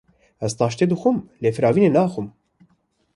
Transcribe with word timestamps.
Ez 0.45 0.51
taştê 0.59 0.85
dixwim 0.91 1.17
lê 1.41 1.49
firavînê 1.55 1.89
naxwim. 1.95 2.27